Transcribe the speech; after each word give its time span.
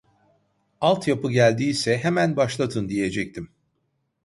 Alt 0.81 1.07
yapı 1.07 1.31
geldiyse 1.31 1.97
hemen 1.97 2.35
başlatın 2.35 2.89
diyecektim 2.89 3.49